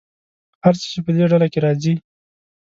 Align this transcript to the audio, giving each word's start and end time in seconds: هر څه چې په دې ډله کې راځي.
هر 0.63 0.73
څه 0.79 0.85
چې 0.91 0.99
په 1.05 1.11
دې 1.15 1.23
ډله 1.31 1.47
کې 1.53 1.59
راځي. 1.65 1.93